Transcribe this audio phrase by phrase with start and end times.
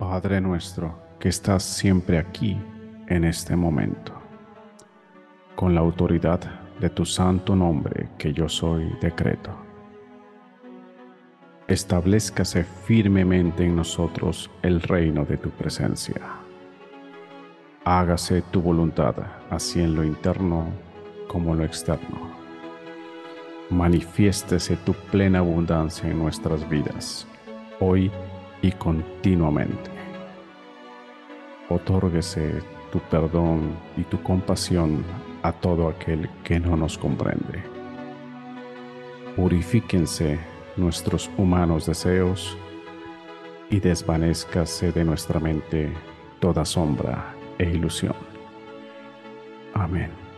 [0.00, 2.58] Padre nuestro que estás siempre aquí
[3.06, 4.14] en este momento,
[5.54, 6.40] con la autoridad
[6.80, 9.50] de tu santo nombre que yo soy decreto.
[11.68, 16.22] Establezcase firmemente en nosotros el reino de tu presencia.
[17.84, 19.16] Hágase tu voluntad,
[19.50, 20.64] así en lo interno
[21.28, 22.30] como en lo externo.
[23.68, 27.26] Manifiéstese tu plena abundancia en nuestras vidas,
[27.80, 28.10] hoy
[28.72, 29.90] continuamente.
[31.68, 35.04] Otórguese tu perdón y tu compasión
[35.42, 37.62] a todo aquel que no nos comprende.
[39.36, 40.38] Purifíquense
[40.76, 42.56] nuestros humanos deseos
[43.70, 45.92] y desvanezcase de nuestra mente
[46.40, 48.16] toda sombra e ilusión.
[49.74, 50.29] Amén.